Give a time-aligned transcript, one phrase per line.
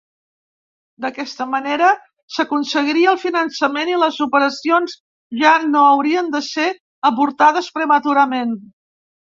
[1.03, 1.89] D'aquesta manera
[2.37, 4.99] s'aconseguiria el finançament i les operacions
[5.45, 6.69] ja no haurien de ser
[7.13, 8.61] avortades prematurament.